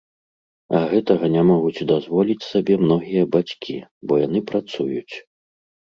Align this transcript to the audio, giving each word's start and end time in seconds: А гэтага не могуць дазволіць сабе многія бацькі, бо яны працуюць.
А 0.77 0.79
гэтага 0.93 1.25
не 1.35 1.43
могуць 1.49 1.85
дазволіць 1.93 2.39
сабе 2.51 2.77
многія 2.85 3.23
бацькі, 3.35 3.75
бо 4.11 4.19
яны 4.27 4.39
працуюць. 4.53 5.15